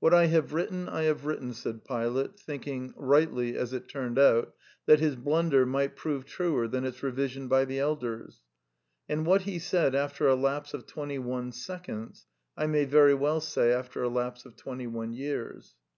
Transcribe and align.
What 0.00 0.14
I 0.14 0.28
have 0.28 0.54
written 0.54 0.88
I 0.88 1.02
have 1.02 1.26
written, 1.26 1.52
said 1.52 1.84
Pilate, 1.84 2.40
thinking 2.40 2.94
(rightly, 2.96 3.58
as 3.58 3.74
it 3.74 3.88
turned 3.88 4.18
out) 4.18 4.54
that 4.86 5.00
his 5.00 5.16
blunder 5.16 5.66
might 5.66 5.96
prove 5.96 6.24
truer 6.24 6.66
than 6.66 6.86
its 6.86 7.02
revision 7.02 7.46
by 7.46 7.66
the 7.66 7.78
elders; 7.78 8.40
and 9.06 9.26
what 9.26 9.42
he 9.42 9.58
said 9.58 9.94
after 9.94 10.28
a 10.28 10.34
lapse 10.34 10.72
of 10.72 10.86
twenty 10.86 11.18
one 11.18 11.52
seconds 11.52 12.26
I 12.56 12.66
may 12.66 12.86
very 12.86 13.12
well 13.12 13.42
say 13.42 13.70
after 13.70 14.02
a 14.02 14.08
lapse 14.08 14.46
of 14.46 14.56
twenty 14.56 14.86
one 14.86 15.12
years. 15.12 15.74